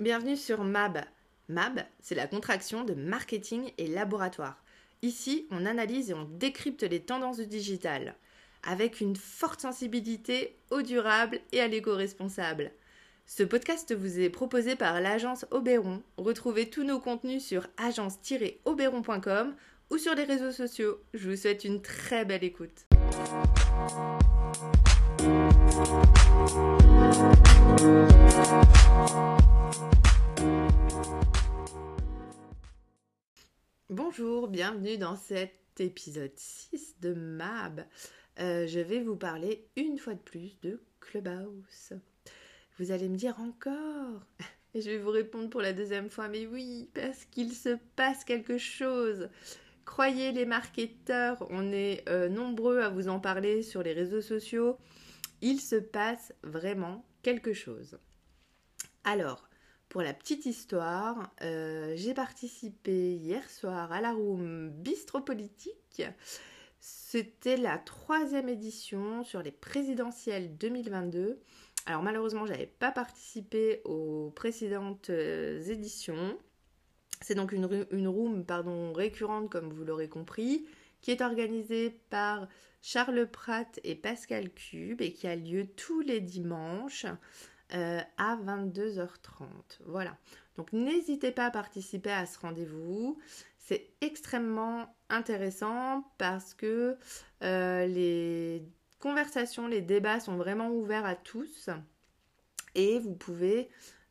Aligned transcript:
Bienvenue 0.00 0.36
sur 0.36 0.62
MAB. 0.62 1.00
MAB, 1.48 1.80
c'est 1.98 2.14
la 2.14 2.28
contraction 2.28 2.84
de 2.84 2.94
marketing 2.94 3.72
et 3.78 3.88
laboratoire. 3.88 4.62
Ici, 5.02 5.48
on 5.50 5.66
analyse 5.66 6.10
et 6.10 6.14
on 6.14 6.22
décrypte 6.22 6.84
les 6.84 7.00
tendances 7.00 7.38
du 7.38 7.48
digital, 7.48 8.14
avec 8.62 9.00
une 9.00 9.16
forte 9.16 9.60
sensibilité 9.60 10.56
au 10.70 10.82
durable 10.82 11.40
et 11.50 11.60
à 11.60 11.66
l'éco-responsable. 11.66 12.70
Ce 13.26 13.42
podcast 13.42 13.92
vous 13.92 14.20
est 14.20 14.30
proposé 14.30 14.76
par 14.76 15.00
l'agence 15.00 15.46
Oberon. 15.50 16.00
Retrouvez 16.16 16.70
tous 16.70 16.84
nos 16.84 17.00
contenus 17.00 17.44
sur 17.44 17.66
agence-oberon.com 17.76 19.56
ou 19.90 19.98
sur 19.98 20.14
les 20.14 20.24
réseaux 20.24 20.52
sociaux. 20.52 21.00
Je 21.12 21.28
vous 21.28 21.36
souhaite 21.36 21.64
une 21.64 21.82
très 21.82 22.24
belle 22.24 22.44
écoute. 22.44 22.86
Bonjour, 33.90 34.48
bienvenue 34.48 34.98
dans 34.98 35.16
cet 35.16 35.80
épisode 35.80 36.36
6 36.36 36.96
de 37.00 37.14
MAB. 37.14 37.86
Euh, 38.38 38.66
je 38.66 38.80
vais 38.80 39.00
vous 39.00 39.16
parler 39.16 39.66
une 39.76 39.96
fois 39.96 40.12
de 40.12 40.20
plus 40.20 40.60
de 40.60 40.82
Clubhouse. 41.00 41.94
Vous 42.78 42.90
allez 42.90 43.08
me 43.08 43.16
dire 43.16 43.40
encore 43.40 44.26
Et 44.74 44.82
je 44.82 44.90
vais 44.90 44.98
vous 44.98 45.08
répondre 45.08 45.48
pour 45.48 45.62
la 45.62 45.72
deuxième 45.72 46.10
fois, 46.10 46.28
mais 46.28 46.46
oui, 46.46 46.90
parce 46.92 47.24
qu'il 47.24 47.54
se 47.54 47.78
passe 47.96 48.24
quelque 48.24 48.58
chose. 48.58 49.30
Croyez 49.86 50.32
les 50.32 50.44
marketeurs, 50.44 51.46
on 51.48 51.72
est 51.72 52.06
euh, 52.10 52.28
nombreux 52.28 52.80
à 52.80 52.90
vous 52.90 53.08
en 53.08 53.20
parler 53.20 53.62
sur 53.62 53.82
les 53.82 53.94
réseaux 53.94 54.20
sociaux. 54.20 54.76
Il 55.40 55.62
se 55.62 55.76
passe 55.76 56.34
vraiment 56.42 57.06
quelque 57.22 57.54
chose. 57.54 57.98
Alors, 59.04 59.47
pour 59.88 60.02
la 60.02 60.12
petite 60.12 60.44
histoire, 60.44 61.32
euh, 61.42 61.94
j'ai 61.96 62.12
participé 62.12 63.14
hier 63.14 63.48
soir 63.48 63.90
à 63.90 64.00
la 64.00 64.12
room 64.12 64.70
Bistropolitique. 64.70 66.02
C'était 66.78 67.56
la 67.56 67.78
troisième 67.78 68.48
édition 68.48 69.24
sur 69.24 69.42
les 69.42 69.50
présidentielles 69.50 70.56
2022. 70.58 71.40
Alors 71.86 72.02
malheureusement, 72.02 72.44
je 72.44 72.52
n'avais 72.52 72.66
pas 72.66 72.92
participé 72.92 73.80
aux 73.84 74.30
précédentes 74.36 75.08
euh, 75.08 75.62
éditions. 75.64 76.38
C'est 77.22 77.34
donc 77.34 77.52
une, 77.52 77.86
une 77.90 78.08
room 78.08 78.44
pardon, 78.44 78.92
récurrente, 78.92 79.50
comme 79.50 79.72
vous 79.72 79.84
l'aurez 79.84 80.08
compris, 80.08 80.66
qui 81.00 81.12
est 81.12 81.22
organisée 81.22 81.98
par 82.10 82.46
Charles 82.82 83.26
Pratt 83.26 83.80
et 83.84 83.94
Pascal 83.94 84.50
Cube 84.50 85.00
et 85.00 85.12
qui 85.12 85.26
a 85.26 85.34
lieu 85.34 85.66
tous 85.66 86.00
les 86.00 86.20
dimanches. 86.20 87.06
Euh, 87.74 88.00
à 88.16 88.36
22h30. 88.36 89.44
Voilà. 89.84 90.16
Donc 90.56 90.72
n'hésitez 90.72 91.30
pas 91.32 91.44
à 91.44 91.50
participer 91.50 92.10
à 92.10 92.24
ce 92.24 92.38
rendez-vous. 92.38 93.18
C'est 93.58 93.90
extrêmement 94.00 94.96
intéressant 95.10 96.10
parce 96.16 96.54
que 96.54 96.96
euh, 97.44 97.86
les 97.86 98.62
conversations, 99.00 99.68
les 99.68 99.82
débats 99.82 100.18
sont 100.18 100.36
vraiment 100.36 100.70
ouverts 100.70 101.04
à 101.04 101.14
tous 101.14 101.68
et 102.74 102.98
vous 103.00 103.14
pouvez 103.14 103.68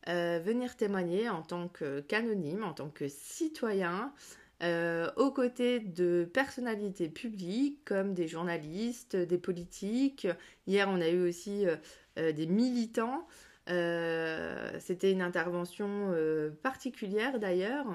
euh, 0.08 0.38
venir 0.38 0.76
témoigner 0.76 1.28
en 1.28 1.42
tant 1.42 1.68
qu'anonyme, 2.06 2.62
en 2.62 2.74
tant 2.74 2.90
que 2.90 3.08
citoyen, 3.08 4.12
aux 5.16 5.30
côtés 5.30 5.80
de 5.80 6.28
personnalités 6.32 7.08
publiques 7.08 7.84
comme 7.84 8.14
des 8.14 8.28
journalistes, 8.28 9.16
des 9.16 9.38
politiques. 9.38 10.28
Hier, 10.66 10.88
on 10.88 11.00
a 11.00 11.08
eu 11.08 11.28
aussi 11.28 11.64
des 12.16 12.46
militants. 12.46 13.24
Euh, 13.68 14.70
c'était 14.80 15.12
une 15.12 15.22
intervention 15.22 16.12
euh, 16.12 16.50
particulière 16.62 17.38
d'ailleurs, 17.38 17.86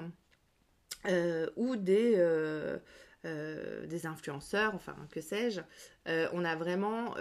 euh, 1.06 1.48
ou 1.56 1.76
des, 1.76 2.16
des 3.24 4.06
influenceurs, 4.06 4.74
enfin 4.74 4.96
que 5.10 5.20
sais-je. 5.20 5.60
on 6.32 6.44
a 6.44 6.56
vraiment 6.56 7.14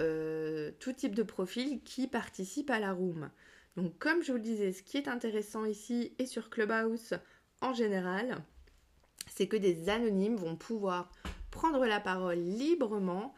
tout 0.80 0.94
type 0.94 1.16
de 1.16 1.24
profil 1.24 1.82
qui 1.84 2.08
participe 2.08 2.70
à 2.70 2.80
la 2.80 2.92
room. 2.92 3.30
Donc 3.76 3.98
comme 3.98 4.22
je 4.22 4.32
vous 4.32 4.38
le 4.38 4.44
disais, 4.44 4.72
ce 4.72 4.84
qui 4.84 4.98
est 4.98 5.08
intéressant 5.08 5.66
ici 5.66 6.14
et 6.20 6.26
sur 6.26 6.50
Clubhouse 6.50 7.16
en 7.62 7.74
général, 7.74 8.38
c'est 9.30 9.48
que 9.48 9.58
des 9.58 9.90
anonymes 9.90 10.36
vont 10.36 10.56
pouvoir 10.56 11.10
prendre 11.50 11.86
la 11.86 12.00
parole 12.00 12.38
librement 12.38 13.34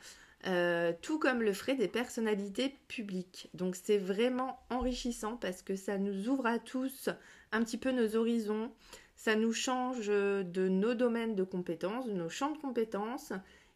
euh, 0.48 0.94
tout 1.02 1.20
comme 1.20 1.42
le 1.42 1.54
feraient 1.54 1.76
des 1.76 1.88
personnalités 1.88 2.76
publiques. 2.88 3.50
Donc 3.54 3.76
c'est 3.76 3.98
vraiment 3.98 4.60
enrichissant 4.70 5.38
parce 5.38 5.62
que 5.62 5.76
ça 5.76 5.98
nous 5.98 6.30
ouvre 6.30 6.46
à 6.46 6.60
tous 6.60 7.10
un 7.52 7.64
petit 7.64 7.78
peu 7.78 7.92
nos 7.92 8.16
horizons, 8.16 8.72
ça 9.16 9.36
nous 9.36 9.54
change 9.54 10.08
de 10.08 10.68
nos 10.68 10.94
domaines 10.94 11.36
de 11.36 11.44
compétences, 11.44 12.06
de 12.06 12.14
nos 12.14 12.30
champs 12.30 12.52
de 12.52 12.58
compétences, 12.58 13.34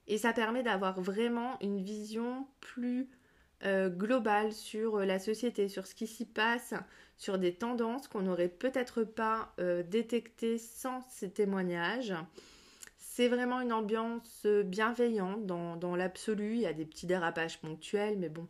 et 0.08 0.18
ça 0.18 0.34
permet 0.34 0.64
d'avoir 0.64 1.00
vraiment 1.00 1.58
une 1.62 1.82
vision 1.82 2.48
plus 2.60 3.10
euh, 3.66 3.90
globale 3.90 4.54
sur 4.54 5.00
la 5.00 5.20
société, 5.20 5.68
sur 5.70 5.86
ce 5.86 5.96
qui 5.96 6.08
s'y 6.08 6.26
passe, 6.26 6.74
sur 7.18 7.38
des 7.38 7.54
tendances 7.54 8.08
qu'on 8.08 8.22
n'aurait 8.22 8.50
peut-être 8.50 9.04
pas 9.04 9.54
euh, 9.60 9.84
détectées 9.84 10.58
sans 10.58 11.02
ces 11.10 11.30
témoignages. 11.30 12.14
C'est 13.20 13.28
vraiment 13.28 13.60
une 13.60 13.74
ambiance 13.74 14.44
euh, 14.46 14.64
bienveillante 14.64 15.46
dans, 15.46 15.96
l'absolu. 15.98 16.54
Il 16.54 16.62
y 16.62 16.66
a 16.66 16.72
des 16.72 16.86
petits 16.86 17.06
dérapages 17.06 17.60
ponctuels, 17.60 18.18
mais 18.18 18.30
bon, 18.30 18.48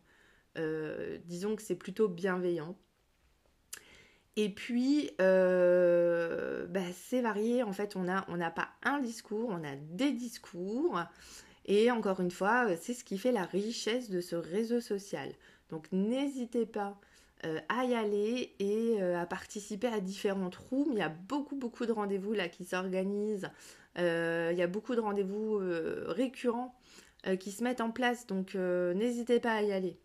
euh, 0.58 1.18
disons 1.24 1.56
que 1.56 1.62
c'est 1.62 1.74
plutôt 1.74 2.06
bienveillant. 2.06 2.76
Et 4.36 4.48
puis, 4.48 5.10
euh, 5.20 6.68
bah, 6.68 6.84
c'est 6.94 7.20
varié. 7.20 7.64
En 7.64 7.72
fait, 7.72 7.96
on 7.96 8.04
n'a 8.04 8.24
on 8.28 8.38
pas 8.38 8.68
un 8.84 9.00
discours, 9.00 9.48
on 9.50 9.64
a 9.64 9.74
des 9.74 10.12
discours. 10.12 11.00
Et 11.64 11.90
encore 11.90 12.20
une 12.20 12.30
fois, 12.30 12.68
c'est 12.76 12.94
ce 12.94 13.02
qui 13.02 13.18
fait 13.18 13.32
la 13.32 13.46
richesse 13.46 14.08
de 14.08 14.20
ce 14.20 14.36
réseau 14.36 14.80
social. 14.80 15.32
Donc, 15.70 15.88
n'hésitez 15.90 16.64
pas 16.64 16.96
à 17.42 17.84
y 17.86 17.94
aller 17.94 18.54
et 18.60 19.02
à 19.02 19.26
participer 19.26 19.88
à 19.88 19.98
différentes 19.98 20.54
rooms. 20.54 20.92
Il 20.92 20.98
y 20.98 21.02
a 21.02 21.08
beaucoup, 21.08 21.56
beaucoup 21.56 21.86
de 21.86 21.92
rendez-vous 21.92 22.34
là 22.34 22.48
qui 22.48 22.64
s'organisent 22.64 23.50
il 23.96 24.56
y 24.56 24.62
a 24.62 24.66
beaucoup 24.66 24.94
de 24.94 25.00
rendez-vous 25.00 25.58
euh, 25.58 26.04
récurrents 26.08 26.78
euh, 27.26 27.36
qui 27.36 27.52
se 27.52 27.62
mettent 27.64 27.80
en 27.80 27.90
place, 27.90 28.26
donc 28.26 28.54
n'hésitez 28.54 29.40
pas 29.40 29.52
à 29.52 29.62
y 29.62 29.72
aller. 29.72 29.98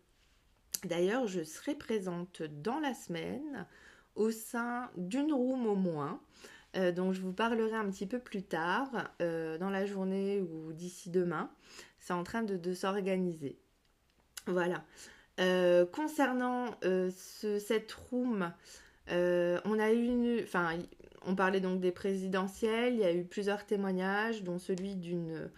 D'ailleurs, 0.84 1.26
je 1.26 1.42
serai 1.42 1.74
présente 1.74 2.42
dans 2.42 2.80
la 2.80 2.94
semaine 2.94 3.66
au 4.14 4.30
sein 4.30 4.90
d'une 4.96 5.32
room 5.32 5.66
au 5.66 5.74
moins, 5.74 6.20
dont 6.94 7.12
je 7.12 7.22
vous 7.22 7.32
parlerai 7.32 7.74
un 7.74 7.90
petit 7.90 8.06
peu 8.06 8.18
plus 8.18 8.42
tard, 8.42 8.90
dans 9.18 9.70
la 9.70 9.86
journée 9.86 10.40
ou 10.40 10.72
d'ici 10.74 11.10
demain. 11.10 11.50
C'est 11.98 12.12
en 12.12 12.22
train 12.22 12.42
de, 12.42 12.74
s'organiser. 12.74 13.58
Voilà. 14.46 14.84
concernant 15.92 16.78
cette 17.10 17.92
room, 17.92 18.52
on 19.08 19.78
a 19.78 19.92
eu 19.92 20.04
une, 20.04 20.46
on 21.26 21.34
parlait 21.34 21.60
donc 21.60 21.80
des 21.80 21.92
présidentielles, 21.92 22.94
il 22.94 23.00
y 23.00 23.04
a 23.04 23.12
eu 23.12 23.24
plusieurs 23.24 23.66
témoignages, 23.66 24.42
dont 24.42 24.58
celui 24.58 24.94
d'une 24.94 25.50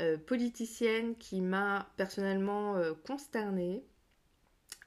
euh, 0.00 0.18
politicienne 0.18 1.16
qui 1.16 1.40
m'a 1.40 1.88
personnellement 1.96 2.76
euh, 2.76 2.92
consternée, 3.06 3.84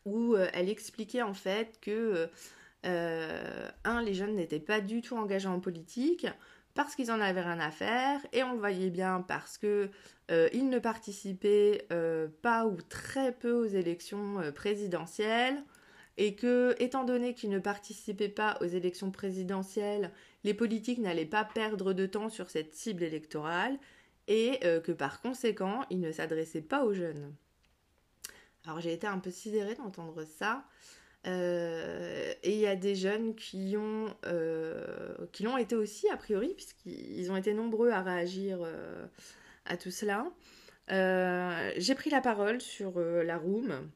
où 0.06 0.36
euh, 0.36 0.48
elle 0.54 0.70
expliquait 0.70 1.22
en 1.24 1.34
fait 1.34 1.80
que, 1.82 2.30
un, 2.84 4.02
les 4.02 4.14
jeunes 4.14 4.36
n'étaient 4.36 4.62
pas 4.62 4.80
du 4.80 5.02
tout 5.02 5.18
engagés 5.18 5.50
en 5.50 5.60
politique, 5.60 6.26
parce 6.74 6.96
qu'ils 6.96 7.12
en 7.12 7.20
avaient 7.20 7.42
rien 7.42 7.60
à 7.60 7.72
faire, 7.72 8.22
et 8.32 8.44
on 8.44 8.54
le 8.54 8.60
voyait 8.60 8.92
bien 8.92 9.26
parce 9.28 9.58
que 9.58 9.90
ils 10.30 10.70
ne 10.70 10.80
participaient 10.80 11.86
pas 12.42 12.66
ou 12.66 12.78
très 12.88 13.34
peu 13.34 13.52
aux 13.52 13.66
élections 13.66 14.42
présidentielles 14.56 15.62
et 16.18 16.36
que, 16.36 16.76
étant 16.80 17.04
donné 17.04 17.34
qu'ils 17.34 17.52
ne 17.52 17.60
participaient 17.60 18.30
pas 18.30 18.58
aux 18.62 18.66
élections 18.66 19.12
présidentielles, 19.12 20.12
les 20.44 20.54
politiques 20.54 20.98
n'allaient 20.98 21.26
pas 21.26 21.46
perdre 21.46 21.94
de 21.94 22.06
temps 22.06 22.30
sur 22.30 22.50
cette 22.50 22.74
cible 22.74 23.04
électorale 23.04 23.78
et 24.28 24.60
euh, 24.64 24.82
que 24.82 24.92
par 24.92 25.22
conséquent, 25.22 25.86
ils 25.90 26.00
ne 26.00 26.12
s'adressaient 26.12 26.62
pas 26.62 26.84
aux 26.84 26.94
jeunes. 26.94 27.34
Alors 28.66 28.80
j'ai 28.80 28.94
été 28.94 29.08
un 29.08 29.20
peu 29.20 29.32
sidérée 29.32 29.76
d'entendre 29.76 30.26
ça. 30.26 30.66
Euh, 31.26 32.34
et 32.44 32.54
il 32.54 32.60
y 32.60 32.68
a 32.68 32.76
des 32.76 32.96
jeunes 32.96 33.36
qui 33.36 33.76
ont 33.78 34.16
euh, 34.26 35.16
qui 35.32 35.44
l'ont 35.44 35.58
été 35.58 35.76
aussi 35.76 36.08
a 36.10 36.16
priori 36.16 36.54
puisqu'ils 36.54 37.32
ont 37.32 37.36
été 37.36 37.54
nombreux 37.54 37.90
à 37.90 38.02
réagir 38.02 38.60
à 39.66 39.78
tout 39.78 39.92
cela. 39.92 40.26
j'ai 40.90 41.96
pris 41.96 42.10
la 42.10 42.22
parole 42.22 42.62
sur 42.62 43.00
la 43.00 43.38
room 43.38 43.90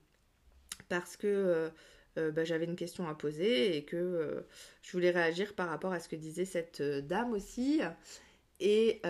parce 0.89 1.15
que 1.15 1.71
euh, 2.17 2.31
bah, 2.31 2.43
j'avais 2.43 2.65
une 2.65 2.75
question 2.75 3.07
à 3.07 3.15
poser 3.15 3.77
et 3.77 3.85
que 3.85 3.95
euh, 3.95 4.41
je 4.81 4.91
voulais 4.91 5.11
réagir 5.11 5.53
par 5.53 5.69
rapport 5.69 5.93
à 5.93 5.99
ce 5.99 6.09
que 6.09 6.15
disait 6.15 6.45
cette 6.45 6.81
euh, 6.81 7.01
dame 7.01 7.31
aussi. 7.31 7.81
Et 8.59 9.01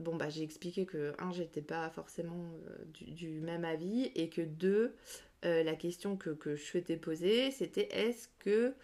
bon, 0.00 0.16
bah, 0.16 0.28
j'ai 0.28 0.42
expliqué 0.42 0.84
que, 0.84 1.14
un, 1.18 1.32
j'étais 1.32 1.62
pas 1.62 1.88
forcément 1.88 2.44
du, 2.92 3.40
même 3.40 3.64
avis 3.64 4.12
et 4.14 4.28
que, 4.28 4.42
deux, 4.42 4.94
la 5.42 5.74
question 5.74 6.18
que, 6.18 6.28
que, 6.28 6.54
je 6.54 6.62
souhaitais 6.62 6.98
poser, 6.98 7.50
c'était 7.50 7.88
est-ce 7.90 8.28
que 8.40 8.74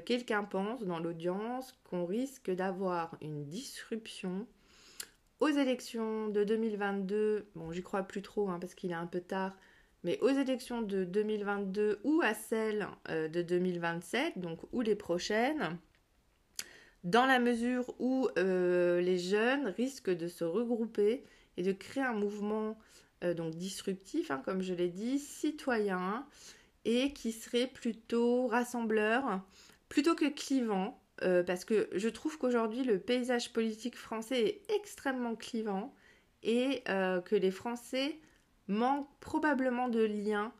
quelqu'un 0.00 0.44
pense 0.44 0.84
dans 0.84 0.98
l'audience 0.98 1.72
qu'on 1.84 2.04
risque 2.04 2.50
d'avoir 2.50 3.16
une 3.22 3.46
disruption 3.46 4.46
aux 5.40 5.48
élections 5.48 6.28
de 6.28 6.44
2022, 6.44 7.46
bon 7.56 7.72
j'y 7.72 7.82
crois 7.82 8.02
plus 8.02 8.22
trop 8.22 8.50
hein, 8.50 8.58
parce 8.60 8.74
qu'il 8.74 8.90
est 8.90 8.94
un 8.94 9.06
peu 9.06 9.20
tard, 9.20 9.56
mais 10.04 10.18
aux 10.20 10.28
élections 10.28 10.82
de 10.82 11.04
2022 11.04 12.00
ou 12.04 12.20
à 12.22 12.34
celles 12.34 12.88
euh, 13.08 13.28
de 13.28 13.42
2027, 13.42 14.38
donc 14.38 14.58
ou 14.72 14.80
les 14.80 14.96
prochaines, 14.96 15.78
dans 17.04 17.26
la 17.26 17.38
mesure 17.38 17.94
où 17.98 18.28
euh, 18.38 19.00
les 19.00 19.18
jeunes 19.18 19.68
risquent 19.68 20.14
de 20.14 20.28
se 20.28 20.44
regrouper 20.44 21.24
et 21.56 21.62
de 21.62 21.72
créer 21.72 22.02
un 22.02 22.14
mouvement 22.14 22.78
euh, 23.22 23.34
donc 23.34 23.54
disruptif, 23.54 24.30
hein, 24.30 24.42
comme 24.44 24.62
je 24.62 24.74
l'ai 24.74 24.88
dit, 24.88 25.18
citoyen, 25.18 26.26
et 26.84 27.12
qui 27.12 27.30
serait 27.30 27.68
plutôt 27.68 28.48
rassembleur, 28.48 29.40
plutôt 29.88 30.14
que 30.14 30.28
clivant, 30.28 30.98
parce 31.46 31.64
que 31.64 31.88
je 31.92 32.08
trouve 32.08 32.36
qu'aujourd'hui 32.36 32.82
le 32.82 32.98
paysage 32.98 33.52
politique 33.52 33.96
français 33.96 34.42
est 34.44 34.74
extrêmement 34.74 35.36
clivant 35.36 35.94
et 36.42 36.82
que 36.86 37.36
les 37.36 37.52
Français 37.52 38.18
manquent 38.72 39.08
probablement 39.20 39.88
de 39.88 40.02
liens 40.02 40.52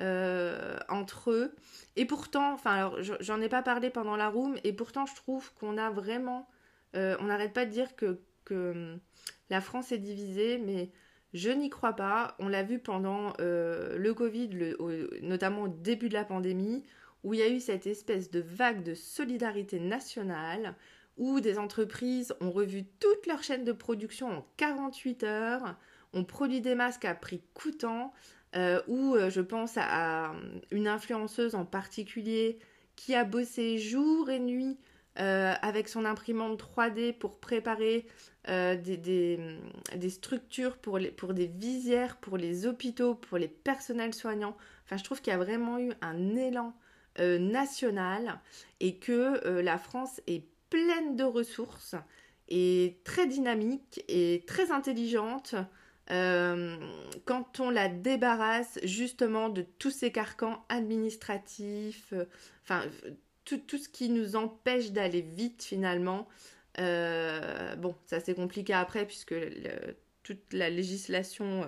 euh, 0.00 0.78
entre 0.88 1.30
eux. 1.30 1.54
Et 1.96 2.04
pourtant, 2.04 2.52
enfin 2.52 2.72
alors 2.72 2.96
j'en 3.20 3.40
ai 3.40 3.48
pas 3.48 3.62
parlé 3.62 3.90
pendant 3.90 4.16
la 4.16 4.28
room, 4.28 4.56
et 4.64 4.72
pourtant 4.72 5.06
je 5.06 5.14
trouve 5.14 5.52
qu'on 5.54 5.78
a 5.78 5.90
vraiment, 5.90 6.48
on 6.94 7.24
n'arrête 7.24 7.52
pas 7.52 7.66
de 7.66 7.70
dire 7.70 7.94
que, 7.96 8.20
que 8.44 8.72
hum, 8.72 9.00
la 9.50 9.60
France 9.60 9.92
est 9.92 9.98
divisée, 9.98 10.58
mais 10.58 10.90
je 11.34 11.50
n'y 11.50 11.70
crois 11.70 11.94
pas. 11.94 12.36
On 12.38 12.48
l'a 12.48 12.62
vu 12.62 12.78
pendant 12.78 13.32
le 13.38 14.12
Covid, 14.12 14.50
notamment 15.22 15.62
au 15.62 15.68
début 15.68 16.08
de 16.08 16.14
la 16.14 16.24
pandémie 16.24 16.84
où 17.24 17.34
il 17.34 17.40
y 17.40 17.42
a 17.42 17.48
eu 17.48 17.60
cette 17.60 17.86
espèce 17.86 18.30
de 18.30 18.40
vague 18.40 18.82
de 18.82 18.94
solidarité 18.94 19.80
nationale, 19.80 20.74
où 21.16 21.40
des 21.40 21.58
entreprises 21.58 22.34
ont 22.40 22.50
revu 22.50 22.84
toute 23.00 23.26
leur 23.26 23.42
chaîne 23.42 23.64
de 23.64 23.72
production 23.72 24.30
en 24.30 24.46
48 24.56 25.24
heures, 25.24 25.76
ont 26.12 26.24
produit 26.24 26.60
des 26.60 26.74
masques 26.74 27.04
à 27.04 27.14
prix 27.14 27.42
coûtant, 27.54 28.12
euh, 28.56 28.80
où 28.88 29.14
euh, 29.14 29.28
je 29.28 29.42
pense 29.42 29.74
à, 29.76 30.32
une 30.70 30.88
influenceuse 30.88 31.54
en 31.54 31.66
particulier 31.66 32.58
qui 32.96 33.14
a 33.14 33.24
bossé 33.24 33.78
jour 33.78 34.30
et 34.30 34.38
nuit 34.38 34.78
euh, 35.18 35.52
avec 35.60 35.88
son 35.88 36.04
imprimante 36.06 36.62
3D 36.62 37.12
pour 37.12 37.38
préparer 37.40 38.06
des, 38.46 38.96
des, 38.96 40.08
structures 40.10 40.78
pour, 40.78 40.98
des 40.98 41.46
visières, 41.46 42.16
pour 42.16 42.38
les 42.38 42.66
hôpitaux, 42.66 43.14
pour 43.14 43.36
les 43.36 43.48
personnels 43.48 44.14
soignants. 44.14 44.56
Enfin, 44.86 44.96
je 44.96 45.04
trouve 45.04 45.20
qu'il 45.20 45.32
y 45.32 45.36
a 45.36 45.38
vraiment 45.38 45.78
eu 45.78 45.92
un 46.00 46.34
élan 46.34 46.72
nationale 47.18 48.40
et 48.80 48.96
que 48.96 49.60
la 49.60 49.76
France 49.76 50.22
est 50.26 50.44
pleine 50.70 51.14
de 51.14 51.24
ressources 51.24 51.94
et 52.48 52.98
très 53.04 53.26
dynamique 53.26 54.02
et 54.08 54.44
très 54.46 54.70
intelligente 54.72 55.54
euh, 56.10 56.76
quand 57.24 57.60
on 57.60 57.70
la 57.70 57.88
débarrasse 57.88 58.78
justement 58.82 59.48
de 59.48 59.62
tous 59.78 59.90
ces 59.90 60.12
carcans 60.12 60.64
administratifs, 60.68 62.14
enfin 62.64 62.82
tout, 63.44 63.78
ce 63.78 63.88
qui 63.88 64.10
nous 64.10 64.36
empêche 64.36 64.92
d'aller 64.92 65.22
vite 65.22 65.62
finalement. 65.62 66.28
bon, 66.76 67.94
ça 68.06 68.20
c'est 68.20 68.34
compliqué 68.34 68.72
après 68.72 69.06
puisque 69.06 69.34
toute 70.22 70.52
la 70.52 70.70
législation 70.70 71.66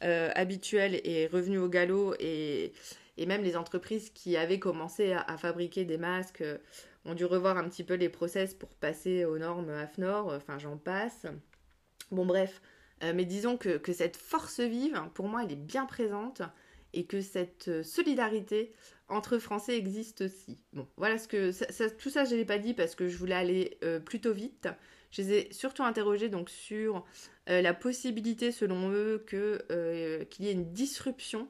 habituelle 0.00 1.00
est 1.04 1.26
revenue 1.26 1.58
au 1.58 1.68
galop 1.68 2.14
et 2.18 2.72
et 3.20 3.26
même 3.26 3.42
les 3.42 3.56
entreprises 3.56 4.08
qui 4.10 4.38
avaient 4.38 4.58
commencé 4.58 5.12
à, 5.12 5.36
fabriquer 5.36 5.84
des 5.84 5.98
masques 5.98 6.40
euh, 6.40 6.56
ont 7.04 7.14
dû 7.14 7.26
revoir 7.26 7.58
un 7.58 7.68
petit 7.68 7.84
peu 7.84 7.94
les 7.94 8.08
process 8.08 8.54
pour 8.54 8.70
passer 8.70 9.26
aux 9.26 9.38
normes 9.38 9.68
AFNOR, 9.68 10.32
enfin 10.34 10.58
j'en 10.58 10.78
passe. 10.78 11.26
Bon 12.10 12.24
bref, 12.24 12.62
euh, 13.02 13.12
mais 13.14 13.24
disons 13.24 13.56
que, 13.56 13.80
cette 13.92 14.16
force 14.16 14.60
vive, 14.60 15.00
pour 15.14 15.28
moi, 15.28 15.42
elle 15.44 15.52
est 15.52 15.56
bien 15.56 15.86
présente 15.86 16.42
et 16.92 17.04
que 17.04 17.20
cette 17.20 17.68
euh, 17.68 17.82
solidarité 17.82 18.72
entre 19.08 19.38
Français 19.38 19.76
existe 19.76 20.22
aussi. 20.22 20.58
Bon, 20.72 20.86
voilà 20.96 21.18
ce 21.18 21.28
que... 21.28 21.50
tout 21.96 22.10
ça, 22.10 22.24
je 22.24 22.32
ne 22.32 22.36
l'ai 22.36 22.44
pas 22.44 22.58
dit 22.58 22.74
parce 22.74 22.94
que 22.94 23.08
je 23.08 23.16
voulais 23.16 23.34
aller 23.34 23.78
plutôt 24.04 24.32
vite. 24.32 24.68
Je 25.10 25.22
les 25.22 25.32
ai 25.32 25.52
surtout 25.52 25.82
interrogés 25.82 26.28
donc 26.28 26.48
sur 26.48 27.04
la 27.48 27.74
possibilité, 27.74 28.52
selon 28.52 28.92
eux, 28.92 29.24
qu'il 29.28 30.44
y 30.44 30.48
ait 30.48 30.52
une 30.52 30.72
disruption 30.72 31.48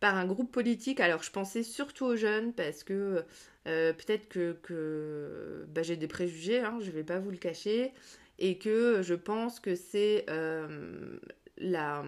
par 0.00 0.16
un 0.16 0.24
groupe 0.24 0.50
politique. 0.50 1.00
Alors 1.00 1.22
je 1.22 1.30
pensais 1.30 1.62
surtout 1.62 2.06
aux 2.06 2.16
jeunes 2.16 2.54
parce 2.54 2.84
que 2.84 3.22
euh, 3.68 3.92
peut-être 3.92 4.28
que, 4.28 5.66
bah, 5.68 5.82
j'ai 5.82 5.96
des 5.96 6.08
préjugés, 6.08 6.60
hein, 6.60 6.78
je 6.80 6.86
ne 6.86 6.92
vais 6.92 7.04
pas 7.04 7.18
vous 7.18 7.30
le 7.30 7.36
cacher, 7.36 7.92
et 8.38 8.58
que 8.58 9.02
je 9.02 9.14
pense 9.14 9.60
que 9.60 9.74
c'est 9.74 10.26
euh, 10.30 11.18
la, 11.56 12.04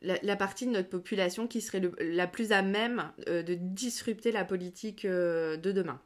la, 0.00 0.36
partie 0.36 0.66
de 0.66 0.72
notre 0.72 0.88
population 0.88 1.46
qui 1.46 1.60
serait 1.60 1.82
la 2.00 2.26
plus 2.26 2.52
à 2.52 2.62
même 2.62 3.10
euh, 3.28 3.42
de 3.42 3.54
disrupter 3.54 4.32
la 4.32 4.44
politique 4.44 5.06
de 5.06 5.72
demain. 5.72 6.00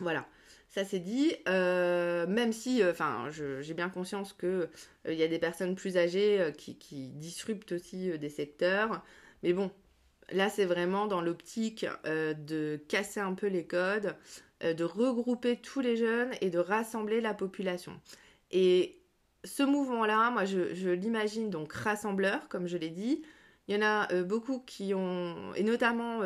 Voilà. 0.00 0.26
Ça 0.70 0.84
c'est 0.84 0.98
dit, 0.98 1.34
même 1.46 2.52
si, 2.52 2.84
enfin, 2.84 3.28
j'ai 3.30 3.74
bien 3.74 3.88
conscience 3.88 4.34
qu'il 4.34 4.68
il 5.06 5.14
y 5.14 5.22
a 5.22 5.28
des 5.28 5.38
personnes 5.38 5.74
plus 5.74 5.96
âgées 5.96 6.52
qui, 6.58 6.76
qui 6.76 7.08
disruptent 7.08 7.72
aussi 7.72 8.18
des 8.18 8.28
secteurs. 8.28 9.02
Mais 9.42 9.54
bon, 9.54 9.70
là 10.32 10.48
c'est 10.48 10.64
vraiment 10.64 11.06
dans 11.06 11.20
l'optique 11.20 11.86
euh, 12.06 12.34
de 12.34 12.80
casser 12.88 13.20
un 13.20 13.34
peu 13.34 13.46
les 13.46 13.66
codes, 13.66 14.06
euh, 14.06 14.12
de 14.60 14.84
regrouper 14.84 15.56
tous 15.56 15.80
les 15.80 15.96
jeunes 15.96 16.30
et 16.40 16.50
de 16.50 16.58
rassembler 16.58 17.20
la 17.20 17.34
population. 17.34 17.92
Et 18.50 18.98
ce 19.44 19.62
mouvement-là, 19.62 20.30
moi 20.30 20.44
je, 20.44 20.90
l'imagine 20.90 21.50
donc 21.50 21.72
rassembleur, 21.72 22.48
comme 22.48 22.66
je 22.66 22.76
l'ai 22.76 22.90
dit. 22.90 23.22
Il 23.68 23.74
y 23.74 23.78
en 23.78 23.82
a 23.82 24.12
euh, 24.12 24.24
beaucoup 24.24 24.60
qui 24.60 24.94
ont, 24.94 25.52
et 25.54 25.62
notamment 25.62 26.22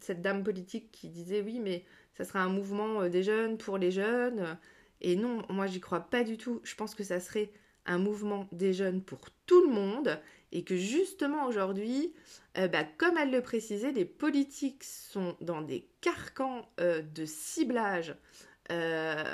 cette 0.00 0.20
dame 0.20 0.42
politique 0.42 0.90
qui 0.90 1.08
disait 1.08 1.42
oui, 1.42 1.60
mais 1.60 1.84
ça 2.14 2.24
sera 2.24 2.40
un 2.40 2.48
mouvement 2.48 3.08
des 3.08 3.22
jeunes 3.22 3.56
pour 3.56 3.78
les 3.78 3.90
jeunes. 3.90 4.58
Et 5.00 5.16
non, 5.16 5.42
moi 5.48 5.66
j'y 5.66 5.80
crois 5.80 6.00
pas 6.00 6.24
du 6.24 6.38
tout. 6.38 6.60
Je 6.64 6.74
pense 6.74 6.94
que 6.94 7.04
ça 7.04 7.20
serait 7.20 7.52
un 7.86 7.98
mouvement 7.98 8.48
des 8.52 8.72
jeunes 8.72 9.02
pour 9.02 9.30
tout 9.46 9.62
le 9.66 9.72
monde 9.72 10.20
et 10.52 10.64
que 10.64 10.76
justement 10.76 11.46
aujourd'hui, 11.46 12.12
euh, 12.58 12.68
bah, 12.68 12.84
comme 12.96 13.16
elle 13.18 13.30
le 13.30 13.42
précisait, 13.42 13.92
les 13.92 14.04
politiques 14.04 14.84
sont 14.84 15.36
dans 15.40 15.62
des 15.62 15.88
carcans 16.00 16.68
euh, 16.80 17.02
de 17.02 17.24
ciblage 17.24 18.14
euh, 18.70 19.24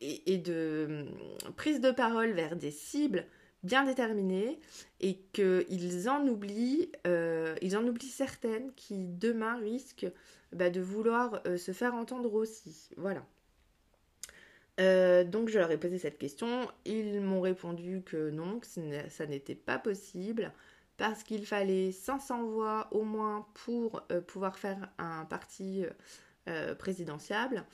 et, 0.00 0.38
de 0.38 1.06
hum, 1.44 1.52
prise 1.56 1.80
de 1.80 1.90
parole 1.90 2.32
vers 2.32 2.56
des 2.56 2.70
cibles 2.70 3.26
bien 3.62 3.84
déterminées 3.84 4.60
et 5.00 5.20
qu'ils 5.32 6.08
en 6.08 6.26
oublient, 6.26 6.90
ils 7.62 7.76
en 7.78 7.86
oublient 7.86 8.08
certaines 8.08 8.72
qui 8.74 9.06
demain 9.06 9.56
risquent 9.56 10.12
bah, 10.52 10.68
de 10.68 10.82
vouloir 10.82 11.42
se 11.56 11.72
faire 11.72 11.94
entendre 11.94 12.34
aussi. 12.34 12.90
Voilà. 12.98 13.24
Euh, 14.80 15.22
donc 15.22 15.48
je 15.48 15.58
leur 15.58 15.70
ai 15.70 15.78
posé 15.78 15.98
cette 15.98 16.18
question, 16.18 16.68
ils 16.84 17.20
m'ont 17.20 17.40
répondu 17.40 18.02
que 18.04 18.30
non, 18.30 18.58
que 18.58 18.66
ça 19.08 19.26
n'était 19.26 19.54
pas 19.54 19.78
possible 19.78 20.52
parce 20.96 21.22
qu'il 21.22 21.46
fallait 21.46 21.92
500 21.92 22.44
voix 22.44 22.88
au 22.90 23.02
moins 23.02 23.46
pour 23.54 24.02
euh, 24.10 24.20
pouvoir 24.20 24.58
faire 24.58 24.90
un 24.98 25.24
parti 25.26 25.84
euh, 26.48 26.74
présidentiable, 26.74 27.64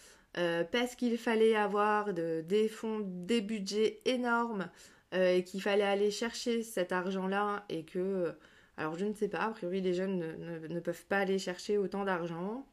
parce 0.71 0.95
qu'il 0.95 1.19
fallait 1.19 1.57
avoir 1.57 2.15
des 2.15 2.69
fonds, 2.69 3.01
des 3.05 3.41
budgets 3.41 4.01
énormes 4.05 4.71
et 5.13 5.43
qu'il 5.43 5.61
fallait 5.61 5.83
aller 5.83 6.13
chercher 6.13 6.63
cet 6.63 6.93
argent-là 6.93 7.65
et 7.69 7.85
que, 7.85 8.33
alors 8.77 8.97
je 8.97 9.07
ne 9.07 9.13
sais 9.13 9.27
pas, 9.27 9.41
a 9.41 9.51
priori 9.51 9.81
les 9.81 9.93
jeunes 9.93 10.19
ne, 10.19 10.69
ne 10.69 10.79
peuvent 10.79 11.05
pas 11.07 11.19
aller 11.19 11.41
chercher 11.41 11.79
autant 11.79 12.05
d'argent. 12.05 12.65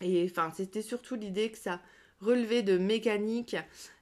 Et 0.00 0.24
enfin, 0.30 0.52
c'était 0.54 0.80
surtout 0.80 1.16
l'idée 1.16 1.50
que 1.50 1.58
ça 1.58 1.80
relevé 2.20 2.62
de 2.62 2.78
mécaniques 2.78 3.56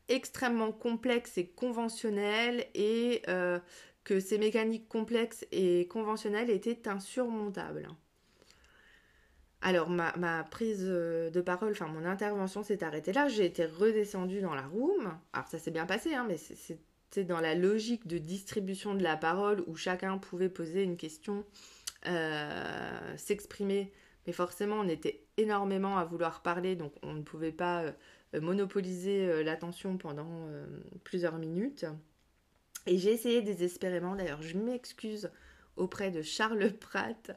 extrêmement 0.09 0.73
complexes 0.73 1.39
et 1.39 1.47
conventionnelles 1.47 2.67
et 2.75 3.23
euh, 3.29 3.59
que 4.05 4.21
ces 4.21 4.39
mécaniques 4.39 4.89
complexes 4.89 5.47
et 5.51 5.87
conventionnelles 5.89 6.51
étaient 6.51 6.89
insurmontables. 6.89 7.89
Alors 9.63 9.89
ma, 9.89 10.45
prise 10.51 10.85
de 10.85 11.41
parole, 11.41 11.73
enfin 11.73 11.87
mon 11.87 12.05
intervention 12.05 12.63
s'est 12.63 12.85
arrêtée 12.85 13.15
là, 13.15 13.29
j'ai 13.29 13.47
été 13.47 13.65
redescendue 13.65 14.43
dans 14.43 14.55
la 14.55 14.67
room. 14.67 15.19
Alors 15.33 15.49
ça 15.49 15.59
s'est 15.59 15.71
bien 15.71 15.87
passé, 15.87 16.13
hein, 16.15 16.27
mais 16.29 16.37
c'était 16.37 17.25
dans 17.25 17.41
la 17.41 17.55
logique 17.55 18.07
de 18.07 18.19
distribution 18.19 18.95
de 18.95 19.03
la 19.03 19.17
parole 19.17 19.65
où 19.67 19.75
chacun 19.75 20.19
pouvait 20.19 20.51
poser 20.51 20.83
une 20.83 20.99
question, 20.99 21.47
euh, 22.07 23.17
s'exprimer 23.17 23.91
mais 24.27 24.33
forcément 24.33 24.77
on 24.77 24.89
était 24.89 25.25
énormément 25.37 25.99
à 25.99 26.05
vouloir 26.05 26.43
parler, 26.43 26.77
donc 26.77 26.93
on 27.03 27.15
ne 27.15 27.23
pouvait 27.23 27.53
pas 27.53 27.83
euh, 27.83 28.41
monopoliser 28.41 29.27
euh, 29.27 29.43
l'attention 29.43 29.97
pendant 29.97 30.29
euh, 30.29 30.67
plusieurs 31.05 31.39
minutes. 31.39 31.87
Et 32.87 32.99
j'ai 32.99 33.13
essayé 33.13 33.43
désespérément, 33.43 34.15
d'ailleurs 34.15 34.43
je 34.43 34.59
m'excuse 34.59 35.31
auprès 35.77 36.11
de 36.11 36.23
Charles 36.23 36.73
Pratt. 36.81 37.33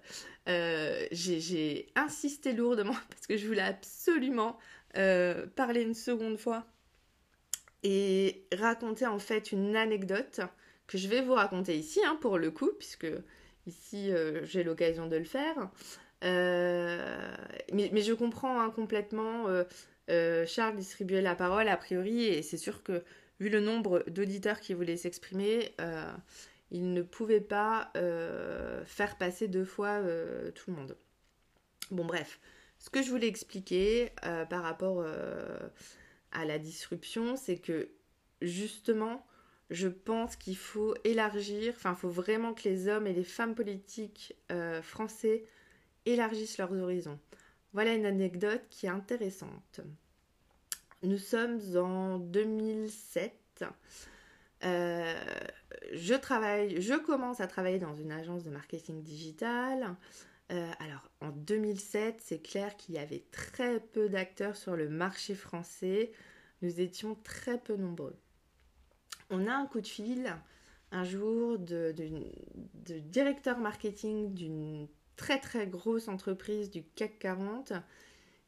J'ai 0.45 1.87
insisté 1.95 2.53
lourdement 2.53 2.95
parce 3.09 3.27
que 3.27 3.37
je 3.37 3.47
voulais 3.47 3.61
absolument 3.61 4.57
parler 4.93 5.81
une 5.83 5.93
seconde 5.93 6.37
fois 6.37 6.65
et 7.83 8.47
raconter 8.53 9.05
en 9.05 9.19
fait 9.19 9.51
une 9.51 9.75
anecdote 9.75 10.41
que 10.87 10.97
je 10.97 11.07
vais 11.07 11.21
vous 11.21 11.33
raconter 11.33 11.77
ici, 11.77 12.01
hein, 12.05 12.17
pour 12.19 12.37
le 12.37 12.49
coup, 12.49 12.71
puisque 12.79 13.07
ici 13.67 14.11
euh, 14.11 14.43
j'ai 14.45 14.63
l'occasion 14.63 15.07
de 15.07 15.17
le 15.17 15.25
faire. 15.25 15.69
Euh, 16.23 17.35
mais, 17.73 18.01
je 18.01 18.13
comprends 18.13 18.59
hein, 18.59 18.69
complètement. 18.71 19.45
Euh, 20.09 20.45
Charles 20.45 20.75
distribuait 20.75 21.21
la 21.21 21.35
parole 21.35 21.67
a 21.67 21.77
priori, 21.77 22.25
et 22.25 22.41
c'est 22.41 22.57
sûr 22.57 22.83
que 22.83 23.03
vu 23.39 23.49
le 23.49 23.59
nombre 23.59 24.03
d'auditeurs 24.07 24.59
qui 24.59 24.73
voulaient 24.73 24.97
s'exprimer, 24.97 25.73
il 26.71 26.93
ne 26.93 27.01
pouvait 27.01 27.41
pas 27.41 27.91
faire 28.85 29.17
passer 29.17 29.47
deux 29.47 29.65
fois 29.65 30.01
tout 30.55 30.71
le 30.71 30.77
monde. 30.77 30.97
Bon, 31.91 32.05
bref, 32.05 32.39
ce 32.79 32.89
que 32.89 33.03
je 33.03 33.09
voulais 33.09 33.27
expliquer 33.27 34.11
par 34.49 34.63
rapport 34.63 35.05
à 36.31 36.45
la 36.45 36.57
disruption, 36.57 37.35
c'est 37.35 37.57
que 37.57 37.89
justement, 38.41 39.25
je 39.69 39.87
pense 39.87 40.35
qu'il 40.35 40.57
faut 40.57 40.95
élargir, 41.03 41.73
enfin, 41.75 41.93
il 41.93 41.99
faut 41.99 42.09
vraiment 42.09 42.53
que 42.53 42.63
les 42.67 42.87
hommes 42.87 43.07
et 43.07 43.13
les 43.13 43.23
femmes 43.23 43.55
politiques 43.55 44.35
euh, 44.51 44.81
français 44.81 45.43
élargissent 46.07 46.57
leurs 46.57 46.73
horizons. 46.73 47.19
Voilà 47.73 47.93
une 47.93 48.05
anecdote 48.05 48.63
qui 48.69 48.85
est 48.85 48.89
intéressante. 48.89 49.81
Nous 51.03 51.17
sommes 51.17 51.59
en 51.75 52.17
2007. 52.17 53.65
Euh, 54.63 55.13
je 55.93 56.13
travaille, 56.15 56.81
je 56.81 56.95
commence 56.95 57.39
à 57.39 57.47
travailler 57.47 57.79
dans 57.79 57.93
une 57.93 58.11
agence 58.11 58.43
de 58.43 58.49
marketing 58.49 59.03
digital. 59.03 59.95
Euh, 60.51 60.71
alors 60.79 61.09
en 61.21 61.29
2007, 61.29 62.21
c'est 62.23 62.39
clair 62.39 62.75
qu'il 62.77 62.95
y 62.95 62.99
avait 62.99 63.23
très 63.31 63.79
peu 63.79 64.09
d'acteurs 64.09 64.55
sur 64.55 64.75
le 64.75 64.89
marché 64.89 65.35
français. 65.35 66.11
Nous 66.61 66.79
étions 66.79 67.15
très 67.23 67.59
peu 67.59 67.75
nombreux 67.75 68.15
on 69.29 69.47
a 69.47 69.53
un 69.53 69.65
coup 69.65 69.81
de 69.81 69.87
fil 69.87 70.35
un 70.91 71.03
jour 71.03 71.59
de, 71.59 71.93
directeur 72.85 73.59
marketing 73.59 74.33
d'une 74.33 74.87
très 75.17 75.39
très 75.39 75.67
grosse 75.67 76.07
entreprise 76.07 76.71
du 76.71 76.83
CAC 76.95 77.19
40 77.19 77.73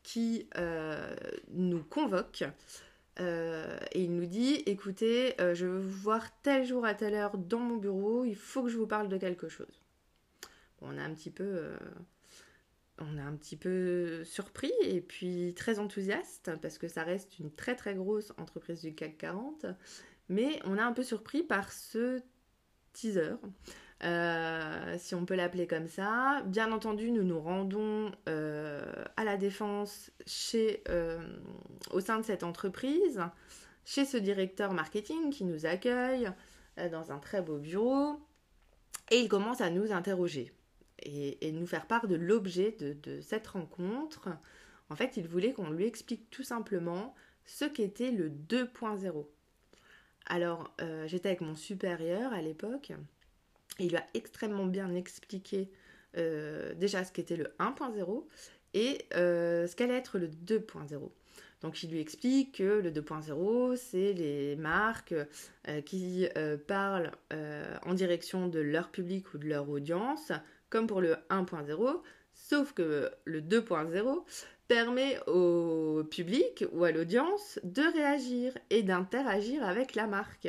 qui 0.04 0.48
euh, 0.58 1.14
nous 1.52 1.84
convoque 1.84 2.46
euh, 3.20 3.78
et 3.92 4.04
il 4.04 4.16
nous 4.16 4.26
dit 4.26 4.64
écoutez, 4.66 5.40
euh, 5.42 5.54
je 5.54 5.66
veux 5.66 5.80
vous 5.80 6.00
voir 6.02 6.26
tel 6.42 6.66
jour 6.66 6.86
à 6.86 6.94
telle 6.94 7.16
heure 7.16 7.38
dans 7.38 7.60
mon 7.60 7.76
bureau, 7.76 8.24
il 8.24 8.38
faut 8.38 8.64
que 8.64 8.70
je 8.70 8.78
vous 8.78 8.88
parle 8.88 9.10
de 9.10 9.18
quelque 9.18 9.50
chose. 9.50 9.82
on 10.82 10.98
a 10.98 11.04
un 11.04 11.14
petit 11.14 11.32
peu 11.32 11.74
on 13.00 13.18
a 13.18 13.24
un 13.24 13.36
petit 13.36 13.58
peu 13.58 14.24
surpris 14.24 14.72
et 14.84 15.02
puis 15.02 15.54
très 15.56 15.80
enthousiaste 15.80 16.52
parce 16.62 16.78
que 16.78 16.88
ça 16.88 17.04
reste 17.04 17.40
une 17.40 17.52
très 17.52 17.76
très 17.76 17.96
grosse 17.96 18.32
entreprise 18.38 18.82
du 18.82 18.94
CAC 18.94 19.18
40 19.18 19.66
mais 20.30 20.60
on 20.64 20.78
est 20.78 20.82
un 20.82 20.94
peu 20.94 21.04
surpris 21.04 21.44
par 21.44 21.72
ce 21.72 22.22
teaser, 22.94 23.36
euh, 24.04 24.96
si 24.98 25.14
on 25.14 25.26
peut 25.26 25.36
l'appeler 25.36 25.68
comme 25.68 25.88
ça. 25.88 26.42
Bien 26.46 26.72
entendu, 26.72 27.12
nous 27.12 27.24
nous 27.24 27.40
rendons 27.40 28.12
euh, 28.30 28.86
à 29.18 29.24
la 29.26 29.36
défense 29.36 30.12
chez, 30.26 30.84
euh, 30.90 31.20
au 31.92 32.00
sein 32.00 32.18
de 32.18 32.24
cette 32.24 32.44
entreprise, 32.44 33.22
chez 33.86 34.06
ce 34.06 34.18
directeur 34.18 34.74
marketing 34.74 35.32
qui 35.32 35.44
nous 35.44 35.66
accueille 35.66 36.32
dans 36.92 37.12
un 37.12 37.18
très 37.18 37.42
beau 37.42 37.58
bureau, 37.58 38.22
et 39.12 39.20
il 39.20 39.28
commence 39.28 39.60
à 39.60 39.70
nous 39.70 39.92
interroger 39.92 40.54
et, 41.00 41.52
nous 41.52 41.68
faire 41.68 41.88
part 41.88 42.08
de 42.08 42.16
l'objet 42.16 42.78
de 42.80 43.20
cette 43.20 43.48
rencontre. 43.48 44.30
En 44.90 44.96
fait, 44.96 45.18
il 45.18 45.28
voulait 45.28 45.52
qu'on 45.52 45.72
lui 45.72 45.86
explique 45.86 46.30
tout 46.30 46.44
simplement 46.44 47.14
ce 47.44 47.66
qu'était 47.66 48.12
le 48.12 48.30
2.0. 48.30 49.26
Alors, 50.28 50.74
j'étais 51.08 51.30
avec 51.30 51.42
mon 51.42 51.56
supérieur 51.56 52.32
à 52.32 52.42
l'époque. 52.42 52.94
Il 53.78 53.90
lui 53.90 53.98
a 53.98 54.06
extrêmement 54.14 54.66
bien 54.66 54.94
expliqué 54.96 55.70
euh, 56.18 56.74
déjà 56.74 57.04
ce 57.04 57.12
qu'était 57.12 57.36
le 57.36 57.54
1.0 57.60 58.24
et 58.74 59.06
euh, 59.16 59.68
ce 59.68 59.76
qu'allait 59.76 59.98
être 59.98 60.18
le 60.18 60.28
2.0. 60.28 61.10
Donc 61.62 61.84
il 61.84 61.92
lui 61.92 62.00
explique 62.00 62.58
que 62.60 62.80
le 62.80 62.90
2.0, 62.90 63.76
c'est 63.76 64.14
les 64.14 64.56
marques 64.56 65.14
qui 65.86 66.26
parlent 66.68 67.12
en 67.86 67.94
direction 67.94 68.48
de 68.48 68.60
leur 68.60 68.90
public 68.92 69.34
ou 69.34 69.38
de 69.40 69.46
leur 69.46 69.68
audience, 69.68 70.32
comme 70.70 70.88
pour 70.88 71.02
le 71.02 71.18
1.0, 71.30 72.02
sauf 72.34 72.72
que 72.72 73.12
le 73.26 73.42
2.0, 73.42 74.24
permet 74.70 75.20
au 75.28 76.04
public 76.10 76.64
ou 76.72 76.84
à 76.86 76.92
l'audience 76.92 77.60
de 77.64 77.82
réagir 77.92 78.54
et 78.70 78.84
d'interagir 78.84 79.64
avec 79.64 79.96
la 79.96 80.08
marque. 80.08 80.48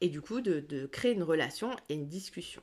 Et 0.00 0.08
du 0.08 0.20
coup, 0.20 0.40
de, 0.40 0.86
créer 0.86 1.12
une 1.12 1.22
relation 1.22 1.70
et 1.88 1.94
une 1.94 2.08
discussion. 2.08 2.62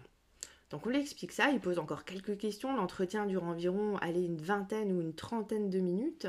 Donc 0.70 0.86
on 0.86 0.90
lui 0.90 1.00
explique 1.00 1.32
ça, 1.32 1.50
il 1.52 1.60
pose 1.60 1.80
encore 1.80 2.04
quelques 2.04 2.38
questions, 2.38 2.76
l'entretien 2.76 3.26
dure 3.26 3.46
environ 3.46 3.98
allez, 3.98 4.24
une 4.24 4.42
vingtaine 4.42 4.92
ou 4.92 5.02
une 5.02 5.14
trentaine 5.14 5.70
de 5.70 5.80
minutes. 5.80 6.28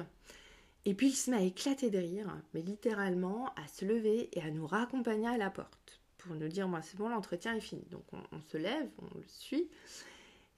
Et 0.84 0.94
puis 0.94 1.08
il 1.08 1.14
se 1.14 1.30
met 1.30 1.38
à 1.38 1.42
éclater 1.42 1.90
de 1.90 1.98
rire, 1.98 2.32
mais 2.54 2.62
littéralement 2.62 3.52
à 3.56 3.66
se 3.66 3.84
lever 3.84 4.28
et 4.32 4.42
à 4.42 4.50
nous 4.50 4.66
raccompagner 4.66 5.26
à 5.26 5.36
la 5.36 5.50
porte 5.50 6.00
pour 6.18 6.34
nous 6.36 6.48
dire 6.48 6.68
moi 6.68 6.82
c'est 6.82 6.96
bon 6.96 7.08
l'entretien 7.08 7.56
est 7.56 7.60
fini. 7.60 7.84
Donc 7.90 8.04
on, 8.12 8.40
se 8.42 8.56
lève, 8.56 8.88
on 8.98 9.18
le 9.18 9.24
suit 9.26 9.68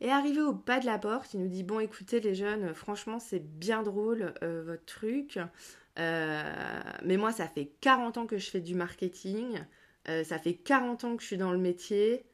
et 0.02 0.10
arrivé 0.10 0.40
au 0.40 0.54
pas 0.54 0.80
de 0.80 0.86
la 0.86 0.98
porte, 0.98 1.34
il 1.34 1.40
nous 1.40 1.48
dit 1.48 1.62
Bon, 1.62 1.78
écoutez, 1.78 2.20
les 2.20 2.34
jeunes, 2.34 2.74
franchement, 2.74 3.18
c'est 3.18 3.40
bien 3.40 3.82
drôle 3.82 4.32
euh, 4.42 4.62
votre 4.64 4.84
truc. 4.86 5.38
Euh, 5.98 6.80
mais 7.04 7.18
moi, 7.18 7.32
ça 7.32 7.46
fait 7.46 7.70
40 7.82 8.16
ans 8.16 8.26
que 8.26 8.38
je 8.38 8.48
fais 8.48 8.60
du 8.60 8.74
marketing. 8.74 9.60
Euh, 10.08 10.24
ça 10.24 10.38
fait 10.38 10.54
40 10.54 11.04
ans 11.04 11.16
que 11.16 11.22
je 11.22 11.28
suis 11.28 11.36
dans 11.36 11.52
le 11.52 11.58
métier. 11.58 12.24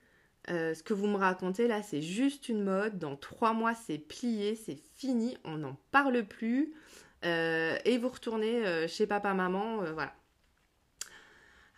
ce 0.49 0.83
que 0.83 0.95
vous 0.95 1.07
me 1.07 1.17
racontez 1.17 1.69
là, 1.69 1.83
c'est 1.83 2.03
juste 2.03 2.49
une 2.49 2.63
mode. 2.63 2.99
Dans 2.99 3.17
trois 3.17 3.53
mois, 3.53 3.75
c'est 3.75 3.99
plié, 3.99 4.55
c'est 4.55 4.79
fini, 4.97 5.37
on 5.45 5.59
n'en 5.59 5.77
parle 5.91 6.25
plus. 6.25 6.75
et 7.23 7.99
vous 7.99 8.09
retournez 8.09 8.87
chez 8.89 9.07
papa-maman, 9.07 9.79
voilà. 9.93 10.15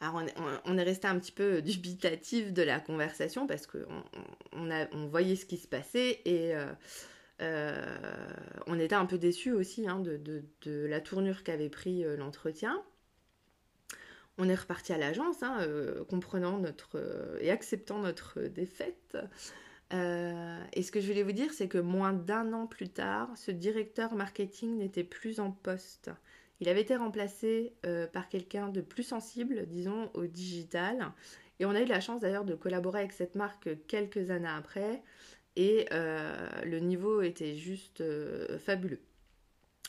Alors 0.00 0.22
on, 0.64 0.78
est 0.78 0.82
resté 0.82 1.08
un 1.08 1.18
petit 1.18 1.32
peu 1.32 1.60
dubitatif 1.60 2.52
de 2.52 2.62
la 2.62 2.78
conversation 2.78 3.48
parce 3.48 3.66
qu'on 3.66 4.04
on, 4.52 5.06
voyait 5.08 5.34
ce 5.34 5.44
qui 5.44 5.56
se 5.56 5.66
passait 5.66 6.20
et 6.24 6.54
euh, 6.54 6.72
euh, 7.42 7.96
on 8.68 8.78
était 8.78 8.94
un 8.94 9.06
peu 9.06 9.18
déçus 9.18 9.50
aussi 9.50 9.88
hein, 9.88 10.00
de, 10.00 10.44
la 10.86 11.00
tournure 11.00 11.42
qu'avait 11.42 11.68
pris 11.68 12.04
euh, 12.04 12.16
l'entretien. 12.16 12.80
On 14.38 14.48
est 14.48 14.54
reparti 14.54 14.92
à 14.92 14.98
l'agence, 14.98 15.42
hein, 15.42 15.58
comprenant 16.08 16.58
notre 16.58 16.98
et 17.40 17.50
acceptant 17.50 17.98
notre 17.98 18.40
défaite. 18.42 19.16
et 19.92 20.82
ce 20.82 20.92
que 20.92 21.00
je 21.00 21.08
voulais 21.08 21.24
vous 21.24 21.32
dire, 21.32 21.52
c'est 21.52 21.66
que 21.66 21.78
moins 21.78 22.12
d'un 22.12 22.52
an 22.52 22.68
plus 22.68 22.88
tard, 22.88 23.30
ce 23.36 23.50
directeur 23.50 24.14
marketing 24.14 24.78
n'était 24.78 25.02
plus 25.02 25.40
en 25.40 25.50
poste. 25.50 26.10
Il 26.60 26.68
avait 26.68 26.80
été 26.80 26.96
remplacé 26.96 27.74
euh, 27.86 28.06
par 28.06 28.28
quelqu'un 28.28 28.68
de 28.68 28.80
plus 28.80 29.04
sensible, 29.04 29.66
disons, 29.66 30.10
au 30.14 30.26
digital. 30.26 31.12
Et 31.60 31.66
on 31.66 31.70
a 31.70 31.80
eu 31.80 31.86
la 31.86 32.00
chance 32.00 32.20
d'ailleurs 32.20 32.44
de 32.44 32.54
collaborer 32.54 33.00
avec 33.00 33.12
cette 33.12 33.34
marque 33.34 33.68
quelques 33.86 34.30
années 34.30 34.48
après. 34.48 35.02
Et 35.56 35.86
euh, 35.92 36.48
le 36.64 36.80
niveau 36.80 37.22
était 37.22 37.56
juste 37.56 38.00
euh, 38.00 38.58
fabuleux. 38.58 39.00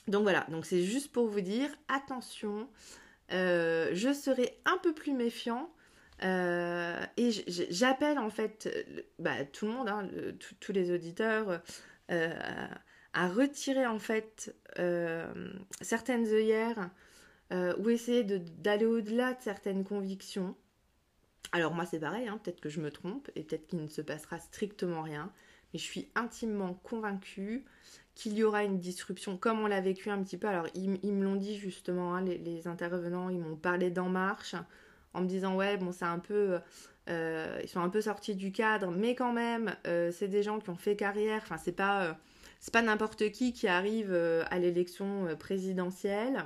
Donc 0.08 0.24
voilà, 0.24 0.48
c'est 0.64 0.84
juste 0.84 1.12
pour 1.12 1.28
vous 1.28 1.42
dire, 1.42 1.70
attention, 1.88 2.68
je 3.30 4.14
serai 4.14 4.60
un 4.66 4.78
peu 4.78 4.94
plus 4.94 5.14
méfiant. 5.14 5.70
et 6.22 7.32
j'appelle 7.48 8.20
en 8.20 8.30
fait 8.30 8.70
bah, 9.20 9.46
tout 9.46 9.66
le 9.66 9.72
monde, 9.72 9.90
hein, 9.90 10.08
tous 10.60 10.72
les 10.72 10.92
auditeurs, 10.92 11.62
à 13.14 13.28
retirer 13.28 13.86
en 13.86 14.00
fait 14.00 14.56
euh, 14.78 15.52
certaines 15.82 16.28
œillères 16.28 16.90
euh, 17.52 17.76
ou 17.78 17.90
essayer 17.90 18.24
d'aller 18.24 18.86
au-delà 18.86 19.34
de 19.34 19.42
certaines 19.42 19.84
convictions. 19.84 20.56
Alors 21.52 21.74
moi 21.74 21.86
c'est 21.86 22.00
pareil, 22.00 22.28
hein, 22.28 22.40
peut-être 22.44 22.62
que 22.62 22.70
je 22.70 22.80
me 22.80 22.92
trompe 22.92 23.30
et 23.36 23.44
peut-être 23.44 23.68
qu'il 23.68 23.82
ne 23.82 23.88
se 23.88 24.02
passera 24.02 24.38
strictement 24.40 25.02
rien, 25.02 25.34
mais 25.74 25.80
je 25.80 25.84
suis 25.84 26.10
intimement 26.16 26.74
convaincue 26.84 27.66
qu'il 28.16 28.34
y 28.34 28.44
aura 28.44 28.64
une 28.64 28.80
disruption 28.80 29.38
comme 29.38 29.60
on 29.62 29.68
l'a 29.68 29.82
vécu 29.82 30.10
un 30.10 30.22
petit 30.24 30.38
peu. 30.38 30.48
Alors 30.48 30.68
ils, 30.76 30.90
me 30.90 31.24
l'ont 31.24 31.36
dit 31.36 31.58
justement, 31.58 32.16
hein, 32.16 32.22
les, 32.22 32.68
intervenants, 32.68 33.30
ils 33.30 33.40
m'ont 33.40 33.56
parlé 33.56 33.90
d'En 33.90 34.10
Marche 34.10 34.56
en 35.14 35.22
me 35.22 35.28
disant 35.28 35.56
ouais 35.56 35.78
bon 35.78 35.92
c'est 35.92 36.06
un 36.06 36.20
peu... 36.20 36.60
Euh, 37.10 37.60
ils 37.64 37.70
sont 37.70 37.80
un 37.80 37.90
peu 37.90 38.02
sortis 38.02 38.36
du 38.36 38.52
cadre, 38.52 38.92
mais 38.92 39.16
quand 39.16 39.34
même, 39.34 39.76
c'est 39.84 40.28
des 40.28 40.44
gens 40.44 40.60
qui 40.60 40.70
ont 40.70 40.76
fait 40.76 40.96
carrière. 40.96 41.42
Enfin, 41.44 41.58
c'est 41.58 41.72
pas, 41.72 42.16
pas 42.72 42.82
n'importe 42.82 43.32
qui 43.32 43.54
qui 43.54 43.68
arrive 43.68 44.12
euh, 44.12 44.44
à 44.52 44.60
l'élection 44.60 45.26
euh, 45.28 45.36
présidentielle 45.36 46.46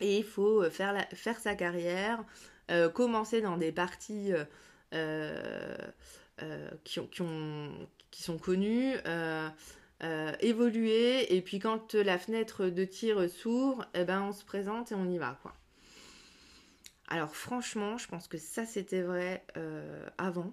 et 0.00 0.18
il 0.18 0.24
faut 0.24 0.62
euh, 0.62 0.70
faire, 0.70 1.06
faire 1.12 1.38
sa 1.38 1.54
carrière, 1.54 2.24
commencer 2.94 3.40
dans 3.42 3.56
des 3.56 3.70
partis 3.70 4.32
qui, 6.84 7.20
ont, 7.20 7.88
sont 8.12 8.38
connus, 8.38 8.94
évoluer, 10.40 11.34
et 11.34 11.42
puis 11.42 11.58
quand 11.58 11.94
la 11.94 12.18
fenêtre 12.18 12.66
de 12.66 12.84
tir 12.84 13.28
s'ouvre, 13.30 13.86
eh 13.94 14.04
ben, 14.04 14.22
on 14.22 14.32
se 14.32 14.44
présente 14.44 14.92
et 14.92 14.94
on 14.94 15.08
y 15.08 15.18
va. 15.18 15.38
quoi. 15.42 15.54
Alors 17.08 17.36
franchement, 17.36 17.98
je 17.98 18.08
pense 18.08 18.28
que 18.28 18.38
ça 18.38 18.66
c'était 18.66 19.02
vrai 19.02 19.44
avant, 20.18 20.52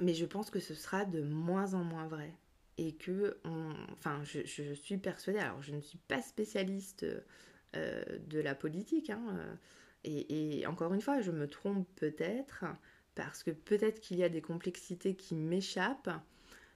mais 0.00 0.14
je 0.14 0.26
pense 0.26 0.50
que 0.50 0.60
ce 0.60 0.74
sera 0.74 1.04
de 1.04 1.22
moins 1.22 1.74
en 1.74 1.84
moins 1.84 2.06
vrai 2.06 2.32
et 2.78 2.92
que, 2.94 3.38
enfin, 3.44 4.22
je, 4.24 4.74
suis 4.74 4.96
persuadée, 4.96 5.38
alors 5.38 5.62
je 5.62 5.72
ne 5.72 5.80
suis 5.80 5.98
pas 6.08 6.22
spécialiste 6.22 7.06
euh, 7.76 8.02
de 8.26 8.40
la 8.40 8.54
politique, 8.54 9.10
hein, 9.10 9.22
euh, 9.38 9.54
et, 10.04 10.66
encore 10.66 10.92
une 10.92 11.00
fois, 11.00 11.20
je 11.20 11.30
me 11.30 11.48
trompe 11.48 11.88
peut-être, 11.96 12.64
parce 13.14 13.42
que 13.42 13.50
peut-être 13.50 14.00
qu'il 14.00 14.18
y 14.18 14.24
a 14.24 14.28
des 14.28 14.42
complexités 14.42 15.14
qui 15.14 15.34
m'échappent. 15.34 16.10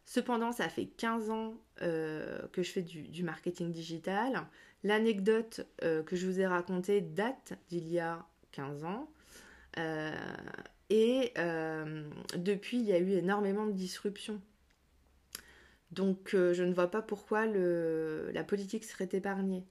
Cependant, 0.04 0.52
ça 0.52 0.68
fait 0.68 0.86
15 0.86 1.30
ans 1.30 1.54
euh, 1.82 2.46
que 2.52 2.62
je 2.62 2.70
fais 2.70 2.82
du, 2.82 3.22
marketing 3.22 3.70
digital. 3.72 4.46
L'anecdote 4.84 5.66
que 5.80 6.16
je 6.16 6.26
vous 6.26 6.40
ai 6.40 6.46
racontée 6.46 7.00
date 7.00 7.54
d'il 7.68 7.88
y 7.88 7.98
a 7.98 8.24
15 8.52 8.84
ans. 8.84 9.10
et 10.88 11.32
depuis, 12.36 12.78
il 12.78 12.84
y 12.84 12.92
a 12.92 12.98
eu 12.98 13.10
énormément 13.10 13.66
de 13.66 13.72
disruptions 13.72 14.40
donc 15.90 16.34
euh, 16.34 16.52
je 16.52 16.62
ne 16.64 16.72
vois 16.72 16.90
pas 16.90 17.02
pourquoi 17.02 17.46
la 17.46 18.44
politique 18.44 18.84
serait 18.84 19.08
épargnée. 19.12 19.64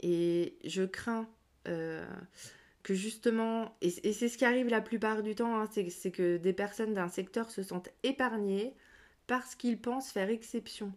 Et 0.00 0.58
je 0.64 0.82
crains 0.82 1.28
euh, 1.68 2.06
que 2.84 2.94
justement, 2.94 3.76
et, 3.80 3.90
c'est 3.90 4.28
ce 4.28 4.38
qui 4.38 4.44
arrive 4.44 4.68
la 4.68 4.80
plupart 4.80 5.24
du 5.24 5.34
temps, 5.34 5.58
hein, 5.58 5.68
c'est 5.72 6.12
que 6.12 6.36
des 6.36 6.52
personnes 6.52 6.94
d'un 6.94 7.08
secteur 7.08 7.50
se 7.50 7.64
sentent 7.64 7.90
épargnées 8.04 8.74
parce 9.26 9.56
qu'ils 9.56 9.80
pensent 9.80 10.12
faire 10.12 10.30
exception. 10.30 10.92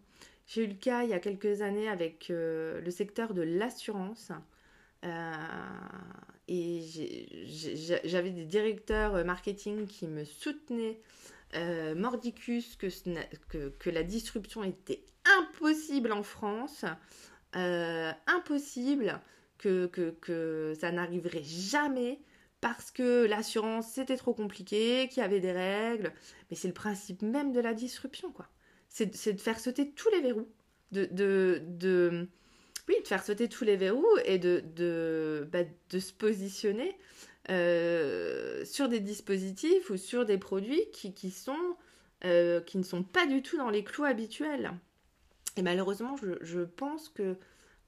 J'ai 0.46 0.64
eu 0.64 0.68
le 0.68 0.74
cas 0.74 1.02
il 1.02 1.10
y 1.10 1.14
a 1.14 1.18
quelques 1.18 1.62
années 1.62 1.88
avec 1.88 2.30
euh, 2.30 2.80
le 2.80 2.90
secteur 2.92 3.34
de 3.34 3.42
l'assurance. 3.42 4.30
et 6.48 6.80
j'avais 8.04 8.30
des 8.30 8.44
directeurs 8.44 9.24
marketing 9.24 9.86
qui 9.86 10.06
me 10.06 10.24
soutenaient 10.24 11.00
euh, 11.54 11.94
mordicus 11.94 12.76
que, 12.76 13.90
la 13.90 14.02
disruption 14.02 14.64
était 14.64 15.02
impossible 15.38 16.12
en 16.12 16.22
France, 16.22 16.84
euh, 17.56 18.12
impossible, 18.26 19.18
que, 19.58 19.86
que, 19.86 20.74
ça 20.80 20.92
n'arriverait 20.92 21.44
jamais 21.44 22.20
parce 22.60 22.90
que 22.90 23.24
l'assurance 23.26 23.88
c'était 23.92 24.16
trop 24.16 24.34
compliqué, 24.34 25.08
qu'il 25.08 25.22
y 25.22 25.24
avait 25.24 25.40
des 25.40 25.52
règles, 25.52 26.12
mais 26.50 26.56
c'est 26.56 26.68
le 26.68 26.74
principe 26.74 27.22
même 27.22 27.52
de 27.52 27.60
la 27.60 27.74
disruption, 27.74 28.32
quoi. 28.32 28.48
C'est 28.88 29.32
de 29.32 29.40
faire 29.40 29.60
sauter 29.60 29.90
tous 29.90 30.10
les 30.10 30.20
verrous, 30.20 30.48
de, 30.92 31.04
de, 31.12 31.62
de, 31.66 32.26
oui, 32.88 32.94
de 33.02 33.06
faire 33.06 33.22
sauter 33.22 33.48
tous 33.48 33.64
les 33.64 33.76
verrous 33.76 34.06
et 34.24 34.38
de, 34.38 34.64
de, 34.74 35.46
bah, 35.52 35.64
de 35.90 35.98
se 35.98 36.12
positionner 36.12 36.96
euh, 37.50 38.64
sur 38.64 38.88
des 38.88 39.00
dispositifs 39.00 39.90
ou 39.90 39.96
sur 39.96 40.24
des 40.24 40.38
produits 40.38 40.82
qui, 40.92 41.12
qui, 41.14 41.30
sont, 41.30 41.76
euh, 42.24 42.60
qui 42.60 42.78
ne 42.78 42.82
sont 42.82 43.02
pas 43.02 43.26
du 43.26 43.42
tout 43.42 43.56
dans 43.56 43.70
les 43.70 43.84
clous 43.84 44.04
habituels. 44.04 44.72
Et 45.56 45.62
malheureusement, 45.62 46.16
je, 46.16 46.32
je 46.40 46.60
pense 46.60 47.08
que 47.08 47.36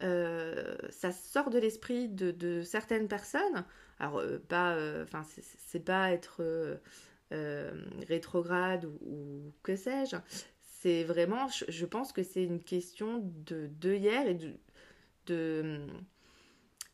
euh, 0.02 0.74
ça 0.90 1.12
sort 1.12 1.50
de 1.50 1.58
l'esprit 1.58 2.08
de, 2.08 2.30
de, 2.30 2.62
certaines 2.62 3.08
personnes. 3.08 3.64
Alors, 3.98 4.22
pas, 4.48 4.76
enfin, 5.02 5.24
c'est 5.58 5.84
pas 5.84 6.10
être 6.10 6.42
rétrograde 8.08 8.86
ou, 8.86 9.52
que 9.62 9.76
sais-je. 9.76 10.16
C'est 10.60 11.04
vraiment, 11.04 11.48
je, 11.68 11.84
pense 11.84 12.12
que 12.12 12.22
c'est 12.22 12.42
une 12.42 12.62
question 12.62 13.22
de 13.44 13.66
d'œillère 13.66 14.26
et 14.26 14.34
de, 14.34 14.54
de 15.26 15.86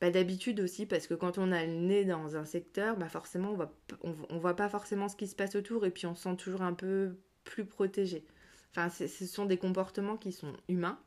bah, 0.01 0.11
d'habitude 0.11 0.61
aussi, 0.61 0.85
parce 0.85 1.07
que 1.07 1.15
quand 1.15 1.39
on 1.39 1.53
a 1.53 1.65
le 1.65 1.73
nez 1.73 2.05
dans 2.05 2.37
un 2.37 2.45
secteur, 2.45 2.97
bah 2.99 3.09
forcément, 3.09 3.53
on 3.53 3.55
voit, 3.55 3.73
on, 4.03 4.39
voit 4.39 4.55
pas 4.55 4.69
forcément 4.69 5.09
ce 5.09 5.17
qui 5.17 5.27
se 5.27 5.35
passe 5.35 5.57
autour 5.57 5.87
et 5.87 5.91
puis 5.91 6.07
on 6.07 6.15
se 6.15 6.25
sent 6.25 6.37
toujours 6.37 6.63
un 6.63 6.75
peu 6.75 7.17
plus 7.45 7.65
protégé. 7.65 8.27
Enfin, 8.73 8.91
ce 8.91 9.07
sont 9.27 9.47
des 9.47 9.57
comportements 9.57 10.19
qui 10.19 10.33
sont 10.33 10.53
humains. 10.69 10.99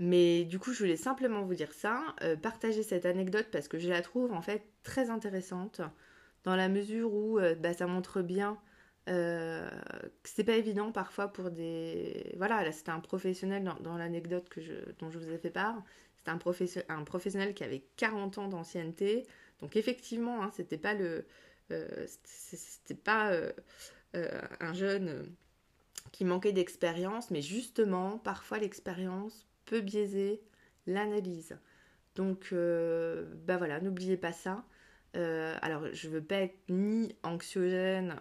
Mais 0.00 0.44
du 0.44 0.58
coup, 0.58 0.72
je 0.72 0.78
voulais 0.78 0.96
simplement 0.96 1.42
vous 1.42 1.54
dire 1.54 1.74
ça, 1.74 2.16
euh, 2.22 2.34
partager 2.34 2.82
cette 2.82 3.04
anecdote 3.04 3.48
parce 3.52 3.68
que 3.68 3.78
je 3.78 3.90
la 3.90 4.00
trouve 4.00 4.32
en 4.32 4.40
fait 4.40 4.64
très 4.82 5.10
intéressante 5.10 5.82
dans 6.44 6.56
la 6.56 6.70
mesure 6.70 7.12
où 7.12 7.38
euh, 7.38 7.54
bah, 7.54 7.74
ça 7.74 7.86
montre 7.86 8.22
bien 8.22 8.58
euh, 9.10 9.68
que 10.22 10.28
c'est 10.30 10.44
pas 10.44 10.54
évident 10.56 10.90
parfois 10.90 11.28
pour 11.28 11.50
des. 11.50 12.32
Voilà, 12.38 12.64
là 12.64 12.72
c'était 12.72 12.90
un 12.92 13.00
professionnel 13.00 13.62
dans, 13.80 13.98
l'anecdote 13.98 14.48
dont 14.98 15.10
je 15.10 15.18
vous 15.18 15.30
ai 15.30 15.36
fait 15.36 15.50
part. 15.50 15.82
C'était 16.16 16.30
un, 16.88 17.04
professionnel 17.04 17.52
qui 17.52 17.62
avait 17.62 17.84
40 17.98 18.38
ans 18.38 18.48
d'ancienneté. 18.48 19.26
Donc 19.60 19.76
effectivement, 19.76 20.42
hein, 20.42 20.50
c'était 20.54 20.78
pas 20.78 20.94
le, 20.94 21.26
euh, 21.72 22.06
c'était 22.24 22.94
pas 22.94 23.32
un 24.14 24.72
jeune 24.72 25.30
qui 26.10 26.24
manquait 26.24 26.52
d'expérience, 26.52 27.30
mais 27.30 27.42
justement, 27.42 28.16
parfois 28.18 28.58
l'expérience 28.58 29.49
biaiser 29.78 30.42
l'analyse. 30.86 31.58
Donc, 32.16 32.52
bah 32.52 33.56
voilà, 33.56 33.80
n'oubliez 33.80 34.16
pas 34.16 34.32
ça. 34.32 34.64
alors, 35.14 35.86
je 35.92 36.08
veux 36.08 36.22
pas 36.22 36.36
être 36.36 36.58
ni 36.68 37.14
anxiogène 37.22 38.20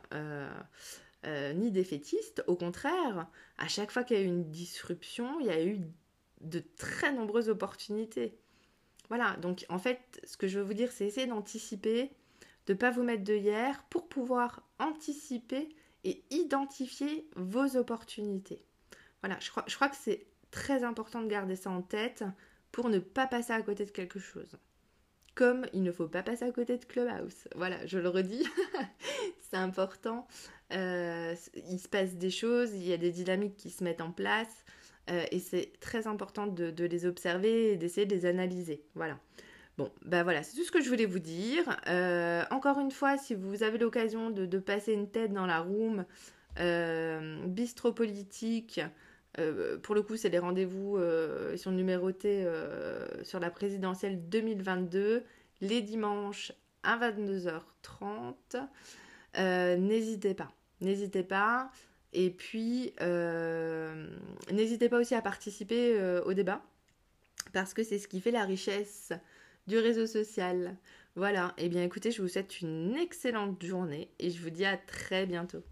ni 1.26 1.72
défaitiste. 1.72 2.44
Au 2.48 2.56
contraire, 2.56 3.28
à 3.58 3.68
chaque 3.68 3.92
fois 3.92 4.04
qu'il 4.04 4.18
y 4.18 4.20
a 4.20 4.24
eu 4.24 4.28
une 4.28 4.50
disruption, 4.52 5.40
il 5.40 5.48
y 5.48 5.52
a 5.52 5.64
eu 5.64 5.82
de 6.42 6.64
très 6.78 7.12
nombreuses 7.12 7.50
opportunités. 7.50 8.38
Voilà, 9.10 9.36
donc 9.38 9.66
en 9.70 9.80
fait, 9.80 10.22
ce 10.24 10.38
que 10.38 10.48
je 10.48 10.60
veux 10.60 10.66
vous 10.66 10.76
dire, 10.76 10.92
c'est 10.92 11.06
essayer 11.06 11.28
d'anticiper, 11.28 12.12
de 12.68 12.74
pas 12.74 12.92
vous 12.92 13.04
mettre 13.04 13.24
de 13.24 13.34
hier 13.34 13.84
pour 13.90 14.08
pouvoir 14.08 14.62
anticiper 14.78 15.68
et 16.04 16.24
identifier 16.30 17.28
vos 17.36 17.76
opportunités. 17.76 18.64
Voilà, 19.22 19.38
je 19.42 19.76
crois 19.76 19.90
que 19.90 19.98
c'est 19.98 20.28
très 20.52 20.84
important 20.84 21.22
de 21.22 21.28
garder 21.28 21.56
ça 21.56 21.70
en 21.70 21.82
tête 21.82 22.24
pour 22.72 22.90
ne 22.90 23.00
pas 23.00 23.28
passer 23.28 23.54
à 23.54 23.62
côté 23.62 23.86
de 23.86 23.92
quelque 23.92 24.20
chose. 24.20 24.58
Comme 25.36 25.66
il 25.74 25.84
ne 25.84 25.92
faut 25.92 26.08
pas 26.08 26.24
passer 26.24 26.46
à 26.46 26.52
côté 26.52 26.78
de 26.78 26.86
Clubhouse. 26.86 27.48
Voilà, 27.56 27.86
je 27.86 27.98
le 27.98 28.10
redis, 28.10 28.46
c'est 29.40 29.58
important. 29.58 30.28
Euh, 30.74 31.34
il 31.70 31.80
se 31.80 31.88
passe 31.88 32.16
des 32.16 32.30
choses, 32.30 32.74
il 32.74 32.86
y 32.86 32.94
a 32.94 32.98
des 32.98 33.12
dynamiques 33.12 33.56
qui 33.56 33.70
se 33.70 33.84
mettent 33.84 34.02
en 34.02 34.12
place. 34.12 34.66
Euh, 35.10 35.24
et 35.32 35.40
c'est 35.40 35.72
très 35.80 36.08
important 36.08 36.46
de, 36.46 36.86
les 36.86 37.06
observer 37.06 37.74
et 37.74 37.78
d'essayer 37.78 38.06
de 38.06 38.14
les 38.14 38.26
analyser. 38.26 38.84
Voilà. 38.96 39.18
Bon, 39.78 39.92
ben 40.04 40.24
voilà, 40.24 40.44
c'est 40.44 40.58
tout 40.58 40.64
ce 40.64 40.72
que 40.72 40.82
je 40.82 40.90
voulais 40.90 41.06
vous 41.06 41.20
dire. 41.20 41.80
Euh, 41.88 42.44
encore 42.52 42.80
une 42.80 42.92
fois, 42.92 43.18
si 43.18 43.34
vous 43.34 43.64
avez 43.64 43.78
l'occasion 43.78 44.30
de, 44.30 44.60
passer 44.60 44.94
une 44.94 45.10
tête 45.10 45.32
dans 45.32 45.46
la 45.46 45.62
room 45.62 46.06
euh, 49.38 49.78
pour 49.78 49.94
le 49.96 50.02
coup, 50.02 50.18
c'est 50.18 50.30
les 50.30 50.40
rendez-vous, 50.40 51.00
ils 51.52 51.60
sont 51.60 51.72
numérotés 51.72 52.48
sur 53.24 53.40
la 53.40 53.50
présidentielle 53.52 54.28
2022, 54.30 55.24
les 55.62 55.82
dimanches 55.82 56.52
à 56.84 56.98
22h30. 56.98 58.68
N'hésitez 59.78 60.34
pas, 60.34 60.52
n'hésitez 60.82 61.24
pas. 61.24 61.72
Et 62.14 62.32
puis, 62.32 62.94
euh, 63.02 64.08
n'hésitez 64.52 64.90
pas 64.90 65.00
aussi 65.00 65.16
à 65.16 65.22
participer 65.22 65.96
euh, 66.00 66.24
au 66.24 66.34
débat, 66.34 66.64
parce 67.54 67.74
que 67.74 67.84
c'est 67.84 68.00
ce 68.00 68.08
qui 68.08 68.20
fait 68.20 68.32
la 68.32 68.46
richesse 68.46 69.14
du 69.68 69.78
réseau 69.78 70.08
social. 70.08 70.76
Voilà, 71.16 71.54
et 71.58 71.66
eh 71.66 71.70
bien 71.70 71.84
écoutez, 71.84 72.12
je 72.12 72.22
vous 72.22 72.28
souhaite 72.28 72.62
une 72.62 72.96
excellente 72.96 73.64
journée 73.64 74.10
et 74.20 74.30
je 74.30 74.42
vous 74.42 74.50
dis 74.50 74.66
à 74.66 74.78
très 74.78 75.26
bientôt. 75.26 75.64